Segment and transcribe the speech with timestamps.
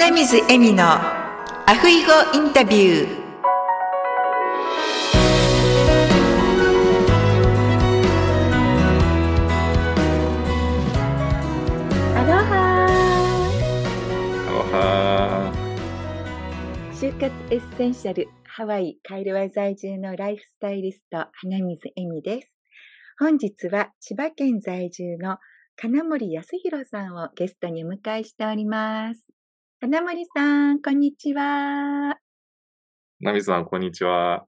[0.00, 3.18] 花水恵美のアフイゴインタビュー。
[12.14, 12.86] アロハ
[14.46, 15.52] アロハ
[16.92, 22.56] 就活エッセンシャルハワイカイルワ在住のライフスタイリスト花水恵美です。
[23.18, 25.38] 本日は千葉県在住の
[25.74, 29.32] 金森康弘さんをゲストにお迎えしております
[29.80, 32.16] 金森さんこんにちは
[33.20, 34.44] ナミさん、こんにちは。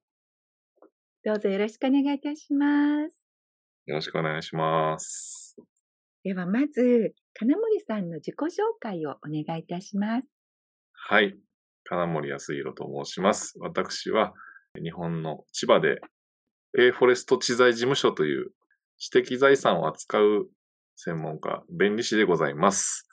[1.25, 3.29] どうぞよろしくお願いいたします
[3.87, 5.55] よろしくお願いします。
[6.25, 8.49] ではまず金森さんの自己紹
[8.81, 10.27] 介をお願いいたします
[10.93, 11.37] はい。
[11.85, 13.55] 金森康弘と申します。
[13.61, 14.35] 私は、
[14.83, 16.01] 日本の千葉で、
[16.73, 18.51] ペイフォレスト知財事務所という
[18.99, 20.49] 知的財産を扱う
[20.97, 23.09] 専門家、弁理士でございます。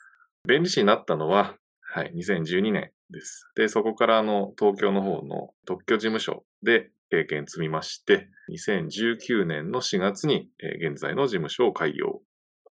[0.48, 1.56] 弁理士になったのは、
[1.90, 3.48] はい、2012年です。
[3.56, 12.20] で、そこからあの、東京の方の特許事務所で経験積みまして、2019年の4月に、えー現在の事務所を開業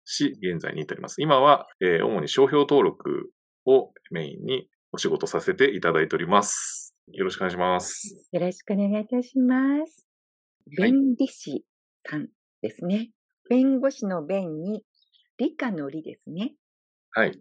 [0.05, 1.23] し、現在に至ります。
[1.23, 3.31] 今は、えー主に商標登録
[3.65, 6.95] をメインにお仕事させていただいております。
[7.13, 8.29] よろしくお願いします。
[8.31, 10.07] よろしくお願いいたします。
[10.79, 11.65] はい弁理士
[12.05, 12.29] さん
[12.61, 13.11] ですね。
[13.49, 14.85] 弁護士の弁に
[15.39, 16.53] 理科の理ですね。
[17.13, 17.33] はい。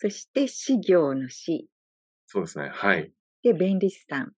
[0.00, 1.68] そして、事業の死
[2.26, 2.70] そうですね。
[2.72, 3.12] はい。
[3.42, 4.32] で、弁理士さん。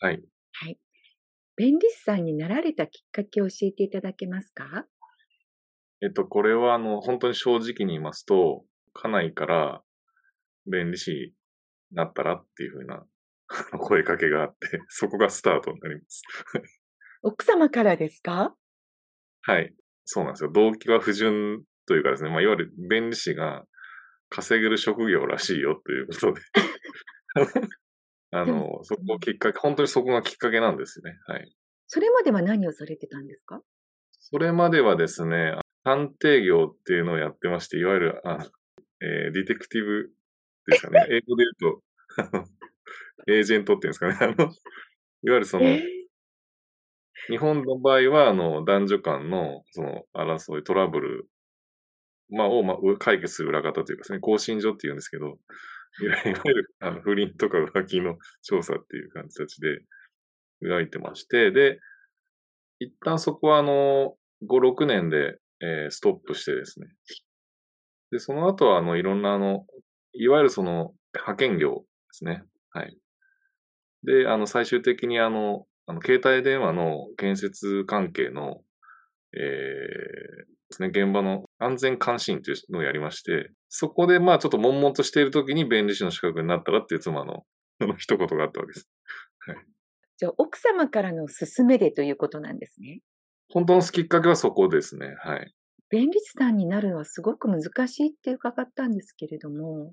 [0.00, 0.22] はい。
[0.52, 0.78] はい。
[1.56, 4.86] 弁理士さんになられたきっかけを教えていただけますか？
[6.00, 9.82] えっと、これは、あの、本当に正直に言いますと、家内から、
[10.66, 11.10] 弁理士
[11.90, 13.04] になったらっていうふうな
[13.78, 16.22] 声かけがあって、 そこがスタートになります。
[17.22, 18.54] 奥様からですか？
[19.42, 19.74] はい。
[20.04, 20.52] そうなんですよ。
[20.52, 23.64] 動機は不純というかですね、まあ、いわゆる弁理士が
[24.28, 26.40] 稼げる職業らしいよということで。
[28.30, 31.16] あでの、そこをきっかけ、本当にそこがきっかけなんですね。
[31.26, 31.56] はい。
[31.86, 33.62] それまでは何をされてたんですか？
[34.20, 35.54] それまではですね、
[35.84, 38.44] 探偵業っていうのをやってまして、いわゆる、あの
[39.00, 40.10] えーディテクティブ
[40.66, 41.06] ですかね。
[41.10, 41.82] 英語で言うと、
[43.32, 44.16] エージェントっていうんですかね。
[44.20, 44.54] あの、いわ
[45.22, 45.98] ゆるその、えー
[47.28, 51.28] 日本の場合は、あの、男女間の、その、争い、トラブル、
[52.30, 55.38] まあ、を、まあ、解決する裏方というかですね、更新所っていうんですけど、
[56.02, 59.80] いわゆる、あの、不倫とか浮気の調査っていう感じで、
[60.62, 61.80] 描いてまして、で、
[62.80, 64.16] 一旦そこは、あの、
[64.46, 66.86] 5、6年で、えーストップしてですね。
[68.10, 69.66] で、その後は、あの、いろんな、あの、
[70.12, 72.44] いわゆるその、派遣業ですね。
[72.70, 72.96] はい。
[74.04, 78.62] で、あの、最終的に、あの、あの携帯電話の建設関係の、
[79.32, 87.44] えーですね、現場の安全監視員というのをやりまして、そこでまあちょっと悶々としている時に弁理士の資格になったらっていう妻の
[87.98, 88.88] 一言があったわけです。
[90.18, 93.00] じゃあ、奥様からの勧めでということなんですね。
[93.50, 95.14] 本当のきっかけはそこですね。
[95.20, 95.54] はい。
[95.90, 99.92] 弁理士さんになるのはすごく難しいって伺ったんですけれども、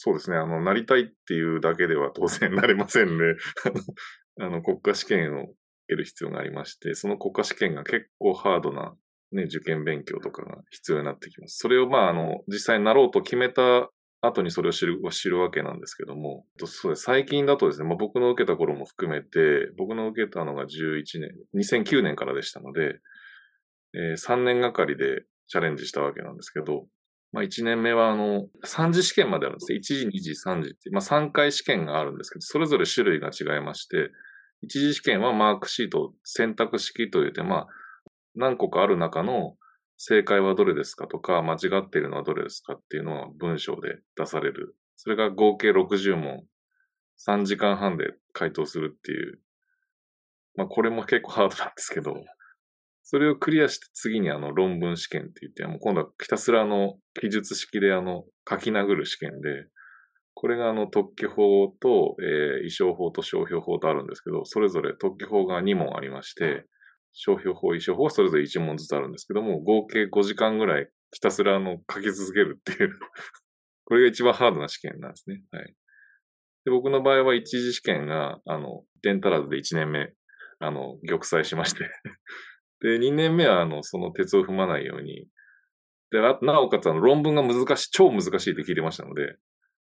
[0.00, 0.36] そうですね。
[0.36, 3.34] あの、なりたいっていうだけでは当然なれませんね。
[4.40, 5.54] あの、国家試験を受
[5.88, 8.96] ける必要がありまして、その国家試験が結構ハードな、
[9.32, 11.58] ね、受験勉強とかが必要になってきます。
[11.58, 13.90] それを、まあ、あの、実際になろうと決めた
[14.20, 23.00] 後にそれを知る知るわけなんですけども、そうです最近だとですね、まあ、僕の受けた頃も含めて、僕の受けたのが11年、2009年からでしたので、
[23.94, 26.86] えー3年がかりでチャレンジしたわけなんですけど、
[27.32, 29.78] まあ、1年目は、あの、3次試験まであるんですね。
[29.78, 34.10] 1次、2次、3次って、まあ、3回試験があるんですけど、それぞれ種類が違いまして、
[34.64, 37.66] 1次試験はマークシート選択式といって、まあ、
[38.38, 39.56] 何個かある中の
[39.96, 44.76] 正解はどれですかとか、間違っているのはどれですかっていうのは文章で出される。
[44.96, 46.44] それが合計60問、
[47.26, 49.40] 3時間半で回答するっていう。
[50.54, 52.14] まあ、これも結構ハードなんですけど、
[53.02, 59.66] それをクリアして次にあの論文試験って言って、もう今度はひたすらあの記述式であの書き殴る試験で、
[60.34, 66.66] これがあの特許法と、えー、意商法と商標法とあるんですけど、それぞれ特許法が2問ありまして、
[67.20, 72.96] 商標法、意商法はそれぞれ1問ずつあるんですけども、合計5時間ぐらいひたすらあの書き続けるっていう、
[73.84, 75.42] これが一番ハードな試験なんですね。
[75.50, 75.74] はい。
[76.64, 80.12] で僕の場合は一次試験が、あの、点足らずで1年目、
[80.60, 81.90] あの、玉砕しまして、
[82.82, 85.26] で、2年目は、あの、その鉄を踏まないように、
[86.12, 89.36] で、あなおかつ、あの、論文が難しい、超難しいって聞いてましたので、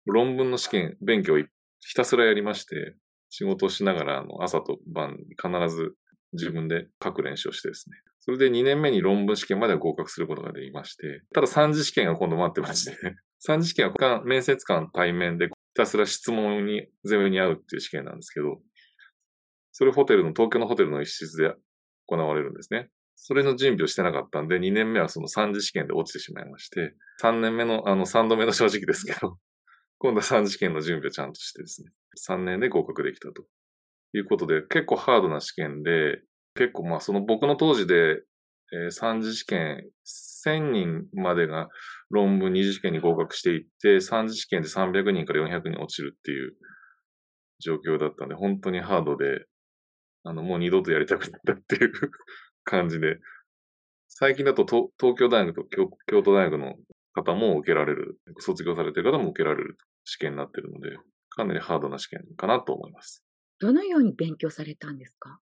[0.05, 1.47] 論文の試験、勉強をひ
[1.95, 2.95] たすらやりまして、
[3.29, 5.95] 仕事をしながら、あの、朝と晩、必ず
[6.33, 7.97] 自分で書く練習をしてですね。
[8.19, 12.97] それで2年目に論文試験までは合格することができまして、ただ3次試験が今度待ってまして、
[13.47, 18.61] 3次試験は面接官対面でひたすら質問に、全部に合うっていう試験なんですけど、
[19.71, 21.53] それホテルの、東京のホテルの一室で
[22.07, 22.89] 行われるんですね。
[23.15, 29.37] それの準備をしてなかったんで、2年目はその3次試験で落ちてしまいまして、3年目の、あの、3度目の正直ですけど、
[29.97, 31.91] 今度は3次試験の準備をちゃんとしてですね、
[32.27, 33.43] 3年で合格できたと
[34.13, 36.21] いうことで、結構ハードな試験で、
[36.55, 38.21] 結構まあその僕の当時で、
[38.71, 39.83] えー、3次試験、
[40.45, 41.69] 1000人までが
[42.09, 46.53] 論文2次試験に合格していって、3次試験で300人から400人落ちるっていう
[47.59, 49.45] 状況だったんで、本当にハードで、
[50.23, 51.91] あの、もう二度とやりたくなったっていう
[52.63, 53.19] 感じで、
[54.07, 56.75] 最近だと東東京大学と京京都大学の
[57.13, 60.97] 方も受けられる、卒業されてる方も受けられる試験になってるので、
[61.29, 63.23] かなりハードな試験かなと思います。
[63.59, 65.39] どのように勉強されたんですか？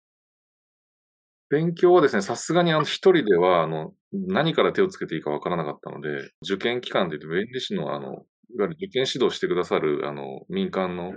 [1.50, 8.22] 勉強はですね、さすがにあの一人では、あの、何から手をつけていいかわからなかったので、受験機関で言って、弁理士のあの、いわ
[8.60, 11.12] ゆる受験指導してくださる、あの、民間の、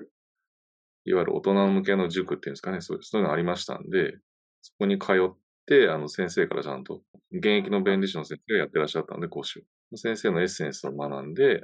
[1.06, 4.18] いわゆる大人向けの塾っていうんですかね、そういうのがありましたんで、
[4.62, 5.36] そこに通っ
[5.66, 7.02] て、あの、先生からちゃんと、
[7.32, 9.98] 現役の弁理士の先生がやってらっしゃったんで、講師を。
[9.98, 11.64] 先生のエッセンスを学んで、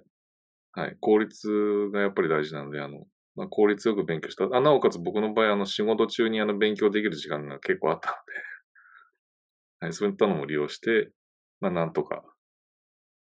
[0.74, 4.46] はい、効率がやっぱり大事なので、あの、まあ、効率よく勉強した。
[4.56, 8.22] あなおかつ僕の場合、あの、仕事中にあの、勉強できる時間が結構あったので、
[9.82, 11.12] はい、そういったのも利用して、
[11.60, 12.24] まあ、なんとか。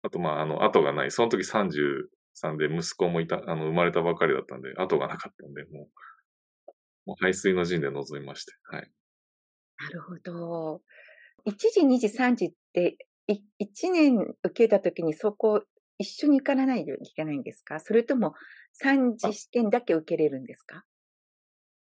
[0.03, 1.11] あと、まあ、あの、後がない。
[1.11, 5.89] その時33で息子もいた、あの、生まれたばかりだったんで、後がなかったんで、も
[7.07, 8.91] う、もう排水の陣で臨みまして、はい。
[9.81, 10.83] なるほど。
[11.45, 12.97] 1時、2時、3時って、
[13.59, 15.65] 1年受けた時にそこ
[15.99, 17.81] 一緒に行かないといけないんですか？
[17.81, 18.35] それとも
[18.83, 20.85] 3次試験だけ受けれるんですか？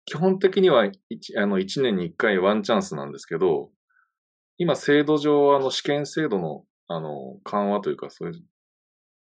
[0.06, 0.92] 基本的には 1,
[1.36, 3.70] あの1年に1回ワンチャンスなんですけど、
[4.58, 8.42] 今制度上、あの試験制度のあの緩和というかそういう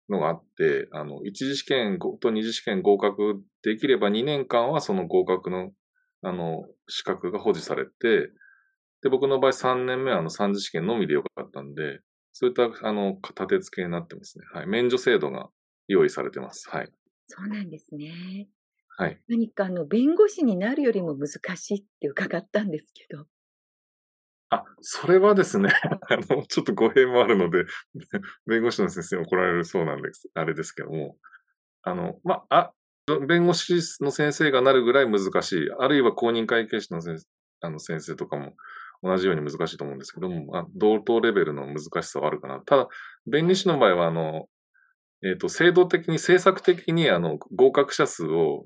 [0.10, 5.72] のがあって、あの1次試験と2次試験合格できれば2年間はその合格の
[6.24, 8.32] あの資格が保持されて、
[9.04, 12.00] で、僕の場合3年目はあの3次試験のみでよかったんで、
[12.40, 14.46] そういったあの立て付けになってますね。
[14.54, 14.66] はい。
[14.66, 15.50] 免除制度が
[15.90, 16.70] 用意されてます。
[16.70, 16.90] はい。
[17.28, 18.48] そうなんですね。
[18.98, 19.20] はい。
[19.28, 23.26] 何かあの、弁護士になるよりも難しいって伺ったんですけど。
[24.52, 25.68] あ、それはですね、
[26.10, 27.66] あの、ちょっと語弊もあるので、
[28.48, 31.18] 弁護士の先生に怒られるそうなんです、あれですけども、
[31.82, 32.74] あの、まあ、
[33.28, 37.28] 弁護士の先生がなるぐらい難しい、あるいは公認会計士の先生
[37.62, 38.56] あの先生とかも
[39.02, 42.60] 同じように難しいと思うんですけども、まあ、同等レベルの難しさはあるかな。
[42.60, 42.88] ただ、
[43.26, 44.48] 弁理士の場合は、あの、
[45.24, 48.66] えっ、ー、と、制度的に、政策的に、あの、合格者数を、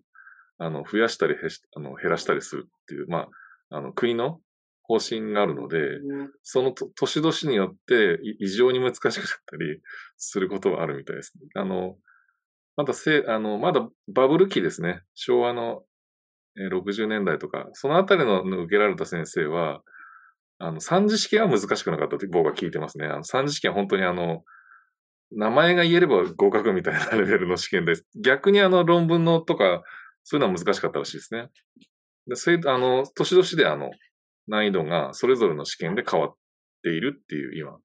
[0.57, 1.35] あの、増やしたり
[1.75, 3.27] あの減らしたりするっていう、ま
[3.69, 4.39] あ、あの、国の
[4.83, 5.80] 方針があるので、
[6.44, 9.13] その年々によって異常に難しくなっ
[9.45, 9.81] たり
[10.18, 11.33] することはあるみたいです。
[11.56, 11.95] あの、
[12.75, 15.01] まだせ、あの、まだバブル期ですね。
[15.15, 15.83] 昭和の
[16.57, 19.81] 60年代とか、そのあたりの受けられた先生は、
[20.63, 23.06] あの、三次試験は難しくなかったって僕は聞いてますね。
[23.06, 24.44] あの三次試験は本当にあの、
[25.31, 28.06] 名前が言えれば合格みたいなレベルの試験です。
[28.15, 29.83] 逆にあの論文のとか、
[30.24, 31.50] そういうのは難しかったらしいですね。
[32.27, 33.92] で、そういう、あの、年々であの、
[34.48, 36.36] 難易度がそれぞれの試験で変わっ
[36.81, 37.77] ているっていう今、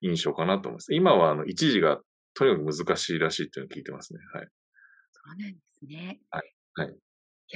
[0.00, 0.94] 印象かなと思います。
[0.94, 2.00] 今はあの、一時が
[2.34, 4.20] とにかく難しいらしいっていうのを聞いてますね。
[4.34, 4.48] はい。
[5.12, 6.18] そうなんですね。
[6.30, 6.54] はい。
[6.74, 6.88] はい。
[6.88, 6.96] い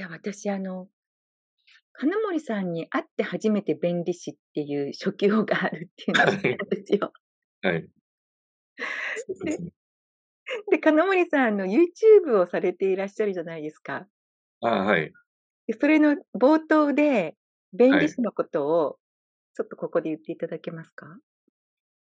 [0.01, 0.87] や、私あの、
[2.01, 7.13] 金森さんに会って初めて弁理士っていう職業があるっていうのを知ったんですよ。
[7.61, 7.87] はい。
[9.45, 9.57] で。
[10.71, 14.07] で、金森さん、あの、YouTube をされていらっしゃるじゃないですか。
[14.61, 15.13] ああ、はい。
[15.67, 17.35] で、それの冒頭で、
[17.71, 18.97] 弁理士のことを、
[19.53, 21.17] ちょっとここで言っていただけますか、は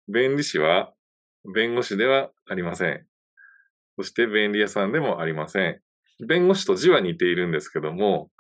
[0.09, 0.95] い、弁理士は、
[1.57, 3.05] 弁護士ではありません。
[3.97, 5.83] そして、便利屋さんでもありません。
[6.25, 8.31] 弁護士と字は似ているんですけども、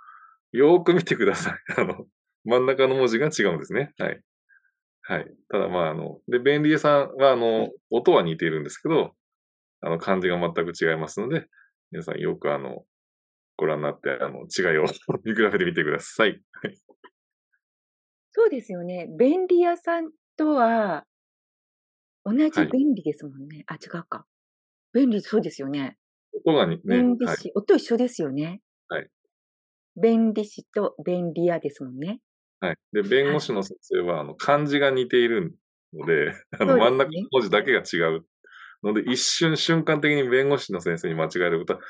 [0.53, 1.55] よーく見てください。
[1.77, 2.07] あの、
[2.45, 3.93] 真ん中の文字が違うんですね。
[3.99, 4.23] はい。
[5.03, 5.37] はい。
[5.49, 9.15] ただまあ、あの、で、便利屋さんは、あの、音は似ているんですけど、
[9.81, 11.47] あの、漢字が全く違いますので、
[11.91, 12.85] 皆さんよくあの、
[13.57, 14.85] ご覧になって、あの、違いを
[15.25, 16.43] 見比べてみてください。
[16.53, 16.77] はい。
[18.31, 19.09] そうですよね。
[19.19, 21.07] 便利屋さんとは、
[22.25, 23.65] 同じ便利ですもんね。
[23.67, 24.27] はい、あ、違うか。
[24.93, 25.97] 便利、そうですよね。
[26.45, 28.61] 音がね、便利士、はい、音一緒ですよね。
[28.89, 29.09] はい。
[30.01, 32.21] 便利士と便利屋ですもんね。
[32.61, 32.77] はい。
[32.93, 35.57] で、弁護士の先生は、あの、漢字が似ている
[35.93, 38.25] ので、 あの、真ん中の文字だけが違う。
[38.83, 41.81] ので、一瞬、瞬間的に弁護士の先生に間違えることは、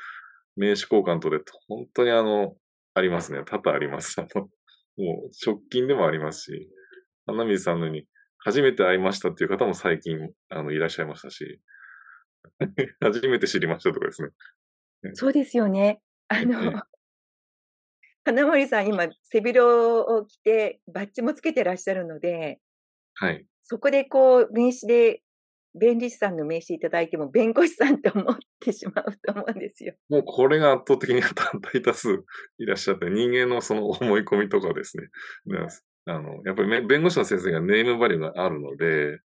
[0.55, 2.55] 名刺交換取れと、本当にあの、
[2.93, 3.43] ありますね。
[3.45, 4.19] 多々あります。
[4.19, 4.49] あの、
[4.97, 6.69] もう、直近でもありますし、
[7.25, 8.07] 花水さんのように、
[8.39, 11.61] 初めて会いましたっていう方も最近、あの、いらっしゃいましたし、
[13.01, 14.29] 初めて知りましたとかですね。
[15.13, 16.01] そうですよね。
[16.27, 16.83] あええの、
[18.29, 22.59] 金森さん、今、背広を着て、バッジもつけてらっしゃるので、
[23.15, 23.43] はい。
[23.63, 25.23] そこでこう、名刺で、
[25.73, 29.95] 弁理士さんの名刺いただいても、弁護士さんって思ってしまうと思うんですよ。
[30.09, 31.21] もうこれが圧倒的に
[31.73, 32.23] 大多数
[32.59, 35.07] いらっしゃって、人間のその思い込みとかですね。
[35.45, 35.67] ね
[36.05, 39.19] あの、やっぱりめ弁護士の先生がネームバリューがあるので、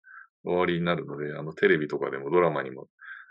[0.46, 2.88] 終わりになるので、あの、テレビとかでもドラマにも、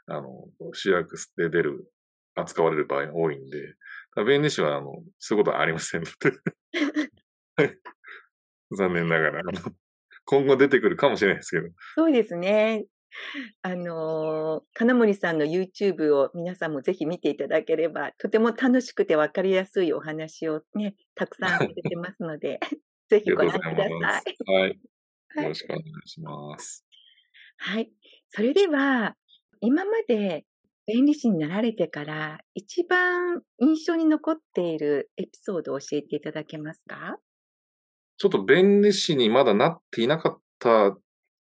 [0.07, 0.29] あの、
[0.75, 1.91] 主役で出る、
[2.35, 3.75] 扱われる場合が多いんで、
[4.17, 6.31] 弁理士は、あの、そういうことはありませんので。
[7.57, 7.79] は い
[8.77, 9.43] 残念ながら、
[10.25, 11.69] 今後出てくるかもしれないですけど。
[11.95, 12.87] そうですね。
[13.61, 22.59] あのー金森さんの YouTube を皆さんもぜひ見ていただければ、とても楽しくて分かりやすいお話をね、たくさんされてますので、
[23.09, 24.51] ぜひご覧ください。
[24.51, 24.81] はい
[25.35, 26.85] よろしくお願いします。
[27.57, 27.91] はい。
[28.29, 29.17] それでは、
[29.61, 30.45] 今まで
[30.87, 37.19] 弁理士になられてから、一番印象に残っているエピソードを教えていただけますか？
[38.19, 40.97] ちょっと弁理士にまだなっていなかった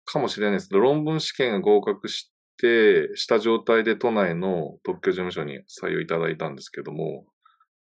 [0.04, 7.24] かもしれないですけど、論文試験が合格して、した状態で都内の特許事務所に採用いただいたんですけども、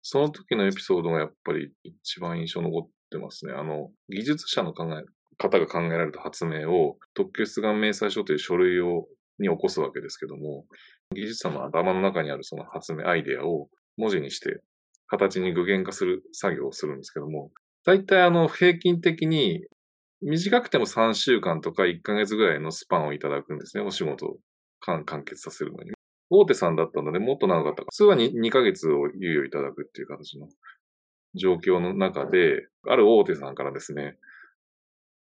[0.01, 3.53] その時のエピソードがやっぱり一番印象残ってますね。
[3.53, 5.03] あの、技術者の考え、
[5.37, 9.07] 方が考えられた発明を特許出願明細書という書類を、
[9.39, 10.65] に起こすわけですけども、
[11.15, 14.61] 技術者の頭の中にあるその発明、アイデアを文字にして
[15.07, 17.51] 形に具現化する作業をするんですけども、
[17.85, 19.65] 大体あの平均的に
[20.21, 24.37] 短くても3週間とか1ヶ月ぐらいのスパンをいただくんですね、お仕事を
[24.81, 25.91] 完結させるのに。
[26.29, 27.87] 大手さんだったのでもっと長かったか。
[27.91, 30.47] 普通は 2, 2ヶ月を猶予いただくっていう形の
[31.33, 34.17] 状況の中で、ある大手さんからですね、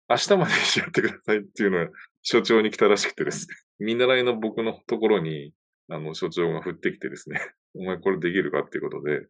[0.08, 1.90] 明日までにやってくださいっていうのが
[2.22, 3.48] 所長に来たらしくてです、
[3.78, 5.52] 見習いの僕のところに、
[5.88, 7.40] あの、所長が振ってきてですね、
[7.74, 9.26] お前これできるかっていうことで、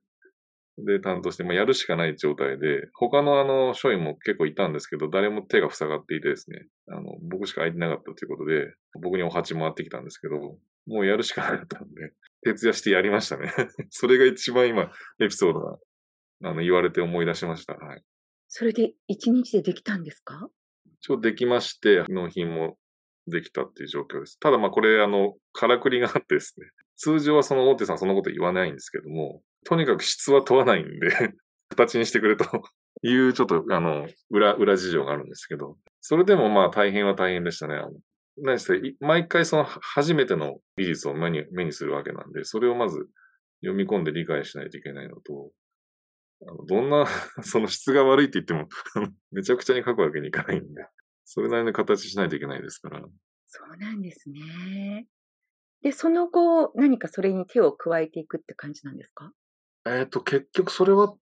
[0.76, 13.52] で、担当して、まあ、やるしかない状態で、他のあの、署員も結構いたんですけど、誰も手が塞がっていてですね、あの、僕しか空いてなかったということで、僕にお鉢回ってきたんですけど、もうやるしかなかったんで、徹夜してやりましたね。
[13.90, 15.78] それが一番今、エピソードが、
[16.42, 17.74] あの、言われて思い出しました。
[17.74, 18.02] はい。
[18.48, 20.48] それで一日でできたんですか？
[21.00, 22.78] 一応できまして、納品も
[23.26, 24.38] できたっていう状況です。
[24.38, 26.66] ただまあこれ、あの、からくりがあってですね、
[26.96, 31.08] 通常はその大手さんそんなこと言わないんですけども、とにかく質は問わないんで、
[31.70, 32.44] 形にしてくれと
[33.02, 37.76] いうちょっと、あの、裏、裏事情があるんですけど、それでもまあ大変は大変でしたね。
[37.76, 37.92] あの
[38.36, 43.08] 何せ、い毎回その初めての技術を目に目にするわけなんで、それをまず
[43.60, 45.50] 読み込んで理解しないといけないのと、
[46.46, 47.06] あのどんな、
[47.42, 48.68] その質が悪いって言っても、
[49.32, 50.86] めちゃくちゃに書くわけにいかないんで、
[51.24, 53.00] それなりの形しないといけないですから。
[53.46, 55.06] そうなんですね。
[55.82, 59.32] で、その後、何かそれに手を加えていくって感じなんですか？
[59.86, 61.14] えっ、と、結局それは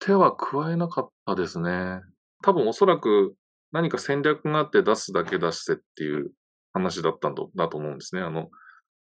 [0.00, 2.00] 手は加えなかったですね。
[2.42, 3.34] 多分おそらく
[3.72, 6.32] 何か戦略があって出すだけ出してっていう
[6.72, 8.22] 話だったんだだと思うんですね。
[8.22, 8.48] あの、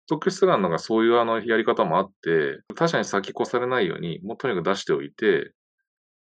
[0.07, 5.53] 特許出願のがそういうあのやり方もあって、他社に先越されないように、もうとにかく出しておいて、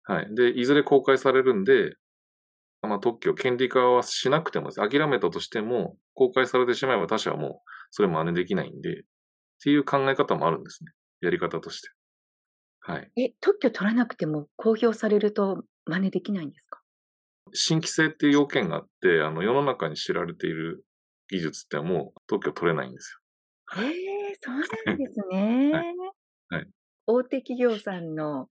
[0.05, 0.35] はい。
[0.35, 1.95] で、いずれ公開されるんで、
[2.89, 9.05] まあ、特許、権利化はしなくてもです、諦めたとしても、公開されてしまえば他社はもう、それ真似できないんで、っ
[9.63, 10.93] ていう考え方もあるんですね。
[11.21, 11.89] やり方として。
[12.81, 13.11] はい。
[13.17, 16.81] え、特許取らなくても公表されると真似できないんですか？
[17.53, 20.85] 新規性っていう要件があって、あの、世の中に知られている
[21.29, 23.19] 技術ってもう特許取れないんです
[23.77, 25.73] へえ、そうなんですね。
[26.49, 26.67] はい
[27.07, 28.49] 大手企業さんの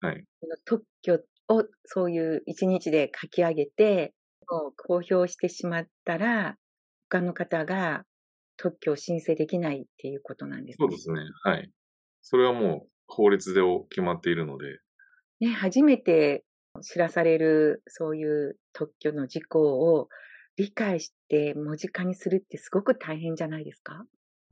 [0.00, 0.24] はい
[0.64, 1.20] 特許
[1.52, 4.14] をそういう一日で書き上げて、
[4.46, 6.56] 公表してしまったら、
[7.08, 8.04] 他の方が
[8.56, 10.84] 特許を申請できないっていうことなんですね。
[10.84, 10.90] よ。
[10.90, 11.20] そうですね。
[11.44, 11.70] はい。
[12.20, 14.78] それはもう法律で決まっているので、
[15.40, 16.44] ね、初めて
[16.82, 20.08] 知らされるそういう特許の事項を
[20.56, 24.04] 理解して文字化にするってすごく大変じゃないですか？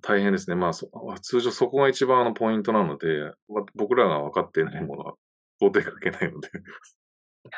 [0.03, 0.57] 大変ですね。
[0.57, 0.91] まあ、そ
[1.23, 3.07] 通常そこが一番あのポイントなので、
[3.49, 5.15] ま僕らが分かっていないものは
[5.61, 6.49] 到底書けないので、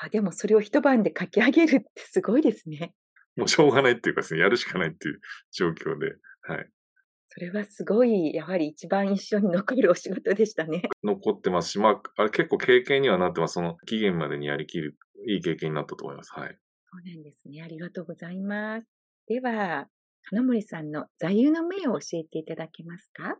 [0.02, 2.94] あでもそれを一晩で書き上げるってすごいですね。
[3.37, 5.21] もうしょうがないっていうかですね、やるしかないっていう
[5.52, 6.71] 状況で、はい。
[7.28, 10.82] それはすごい、やはり一番印象に残るお仕事でしたね。
[11.02, 13.54] 残ってますし、まあ、あれ結構経験にはなってます。
[13.54, 16.32] その期限までにやりきる、いい経験になったと思います。
[16.35, 16.59] はい。
[16.90, 17.62] そうなんですね。
[17.62, 18.87] ありがとうございます。
[19.28, 19.88] では、
[20.28, 23.38] 金森さんの座右の銘を教えていただけますか？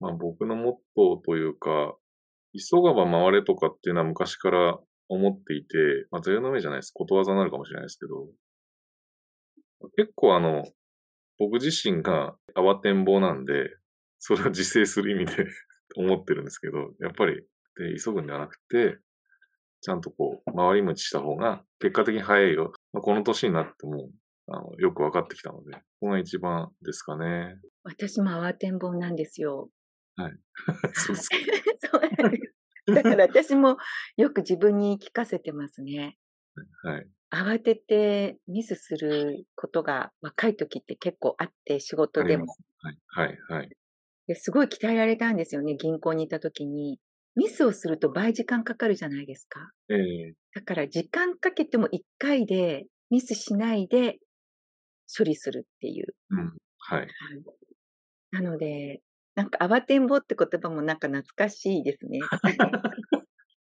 [0.00, 1.96] まあ僕のモットーというか、
[2.58, 5.76] 急がば回れとかっていうのは昔から思っていて、
[6.10, 6.92] まあ座右の銘じゃないです。
[6.92, 8.26] ことわざになるかもしれないですけど、
[9.96, 10.64] 結構あの、
[11.38, 13.70] 僕自身が慌てんぼうなんで、
[14.18, 15.46] それを自制する意味で、
[15.96, 17.42] 思ってるんですけど、やっぱり、
[17.76, 18.98] で、急ぐんではなくて、
[19.80, 22.72] ちゃんとこう、回り道した方が、結果的に早いよ。
[22.92, 24.10] まあ、この年になっても、
[24.48, 27.58] あの、よく分かってきたので、ここが一番ですかね。
[27.82, 29.68] 私も慌てんぼうなんですよ。
[30.16, 30.32] はい。
[30.94, 31.28] そうです。
[32.86, 33.78] だから私も
[34.16, 36.18] よく自分に聞かせてますね。
[36.82, 37.08] はい。
[37.30, 42.46] 慌ててミスすることが若い時って結構あって、仕事でも。
[42.78, 42.98] はい。
[43.06, 43.38] はい。
[43.48, 43.70] はい。
[44.26, 47.00] ですごい鍛えられたんですよね、銀行にいた時に。
[47.36, 49.70] ミスをすると倍時間かかるじゃないですか。
[49.88, 54.18] ええだから時間かけても1回でミスしないで
[55.16, 56.14] 処理するっていう。
[56.30, 56.52] うん。
[56.78, 57.08] はい。
[58.30, 59.00] なので、
[59.34, 62.20] なんか慌てんぼって言葉もなんか懐かしいですね。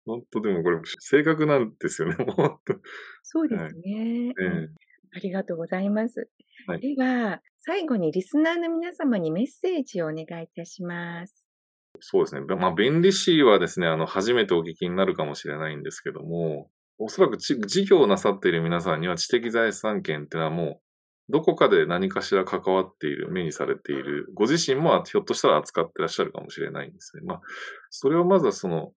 [0.06, 2.76] 本当でもこれ、性格なんですよね、 本当。
[3.24, 3.82] そうですね。
[3.86, 4.76] ええうん
[5.16, 6.28] ありがとうございます。
[6.66, 11.48] はいでは、最後にリスナーの皆様にメッセージをお願いいたします。
[12.00, 12.42] そうですね。
[12.42, 20.83] まあ、便利 C はですね、あの、初めてお聞きになるかもしれないんですけども、おそらくち事業をなさっている皆さんには知的財産権っていうのはもう、
[21.30, 27.24] どこかで何かしら関わっている、目にされている、ご自身もひょっとしたら扱ってらっしゃるかもしれないんですね。
[27.26, 27.42] まあ、
[27.90, 28.92] それをまずはその、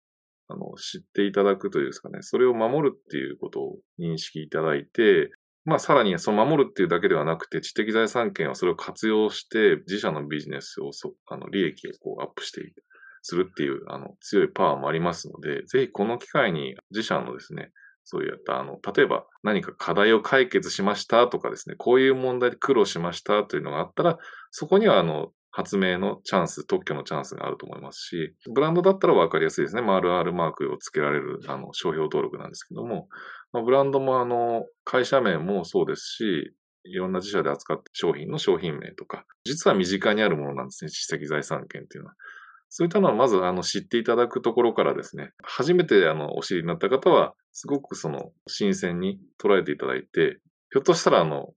[0.49, 5.30] あの、知っていただくというですかね、それを守るっていうことを認識いただいて、
[5.64, 10.90] まあ、さらにその守るっていうだけではなくて、知的財産権はそれを活用して、自社のビジネスを、
[11.26, 12.83] あの、利益をこうアップしていく。
[13.26, 17.73] するっていう、あの、強いパワーもありますので、ぜひこの機会に自社のですね、
[18.08, 24.18] そういった、あの、例えば何か課題を解決しましたとかですね、こういう問題で苦労しましたというのがあったら、
[24.52, 29.82] そこには、あの、発明のチャンス、特許のチャンスがあると思いますし、ブランドだったら分かりやすいですね。
[29.82, 33.08] 丸 R マークを付けられる、あの、商標登録なんですけども、
[33.52, 36.52] まあ、ブランドも、あの、会社名もそうですし、
[36.84, 42.14] いろんな自社で扱って商品の商品名とか、実は身近にあるものなんですね、知的財産権っていうのは。
[42.68, 50.40] そういったのはまずあの知っていただくところからですね、初めてあのお知りになった方は、すごくその新鮮に捉えていただいて、
[50.72, 51.55] ひょっとしたらあの、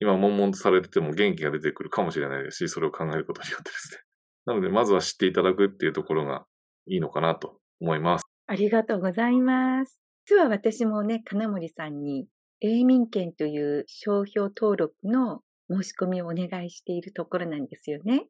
[0.00, 4.00] 今悶々とされてても元気が出てくるかもしれないですし、それを考えることによってですね。
[4.46, 6.46] なので、まずは知っていただくっていうところが
[6.86, 8.24] いいのかなと思います。
[8.46, 10.00] ありがとうございます。
[10.24, 12.26] 実は私もね、金森さんに、
[12.60, 18.26] 永民権という商標登録の申し込みをお願いしているところなんですよね。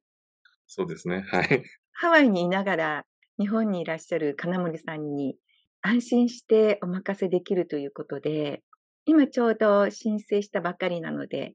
[0.69, 1.25] そうですね。
[1.29, 1.65] はい。
[1.93, 3.07] ハワイにいながら
[3.39, 5.37] 日本にいらっしゃる金森さんに
[5.83, 8.63] 安心してお任せできるということで、
[9.05, 11.55] 今ちょうど申請したばかりなので、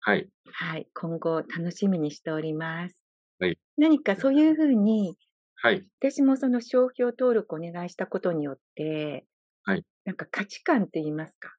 [0.00, 0.28] はい。
[0.52, 3.04] はい、今後楽しみにしております。
[3.38, 3.58] はい。
[3.76, 5.16] 何かそういうふうに、
[5.56, 5.86] はい。
[6.00, 9.26] 私もその商標登録をお願いしたことによって、
[9.64, 9.84] はい。
[10.04, 11.50] なんか価値観といいますか、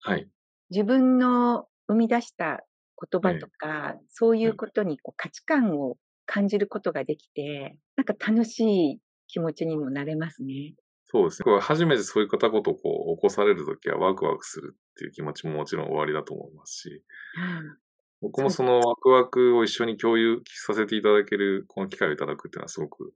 [0.00, 0.28] はい。
[0.70, 2.64] 自分の生み出した
[3.10, 5.96] 言葉とか、そういうことにこう価値観を
[6.28, 10.74] 感じることができて、なんか楽しい気持ちにもなれますね。
[11.06, 11.58] そうですね。
[11.60, 17.78] 初めてそういったことをこう起こされるときはワクワクするっていう気持ちももちろん終わりだと思いますし、うん
[18.20, 23.12] 僕もそのワクワクを一緒に共有させていただける、この機会をいただくっていうのはすごく、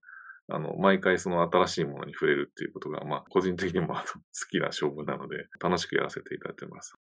[0.48, 4.03] あの、毎回その新しいものに触れるっていうことが、まあ、個人的にも好
[4.48, 6.94] きな勝負なので、楽しくやらせていただいてます。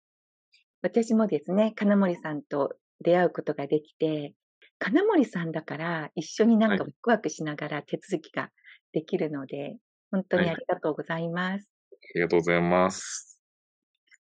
[0.81, 4.35] 私もですね、金森さんと出会うことができて、
[4.79, 8.51] 金森さんだから一緒になんかはワクワクしながら手続きが
[8.93, 9.77] できるので、
[10.11, 11.73] 本当にはいありがとうございます。
[11.93, 13.41] ありがとうございます。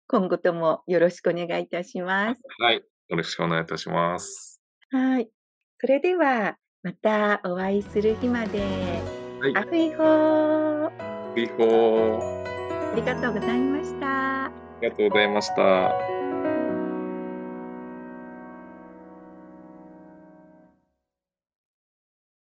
[0.08, 2.42] 今後ともよろしくお願いいたします。
[2.60, 2.84] はい。
[3.10, 4.62] よろしくお願いいたします。
[4.92, 5.30] はい。
[5.78, 8.60] それでは、またお会いする日まで。
[8.60, 12.94] はいアフイホービーホー。
[12.94, 14.46] ありがとうございました。
[14.46, 16.23] ありがとうございました。